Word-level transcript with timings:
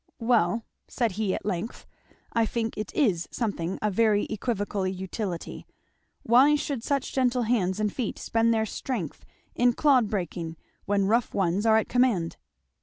"Well," 0.17 0.63
said 0.87 1.11
he 1.11 1.35
at 1.35 1.45
length, 1.45 1.85
"I 2.33 2.43
think 2.47 2.75
it 2.75 2.91
is 2.95 3.27
something 3.29 3.77
of 3.83 3.93
very 3.93 4.23
equivocal 4.31 4.87
utility. 4.87 5.67
Why 6.23 6.55
should 6.55 6.83
such 6.83 7.13
gentle 7.13 7.43
hands 7.43 7.79
and 7.79 7.93
feet 7.93 8.17
spend 8.17 8.51
their 8.51 8.65
strength 8.65 9.25
in 9.53 9.73
clod 9.73 10.09
breaking, 10.09 10.57
when 10.85 11.05
rough 11.05 11.35
ones 11.35 11.67
are 11.67 11.77
at 11.77 11.87
command?" 11.87 12.37